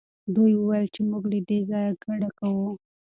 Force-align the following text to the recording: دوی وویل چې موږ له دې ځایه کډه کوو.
دوی 0.35 0.53
وویل 0.57 0.87
چې 0.95 1.01
موږ 1.09 1.23
له 1.31 1.39
دې 1.49 1.59
ځایه 1.69 1.91
کډه 2.03 2.29
کوو. 2.39 2.69